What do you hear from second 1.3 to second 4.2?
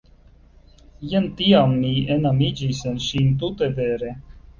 tiam mi enamiĝis en ŝin tute vere.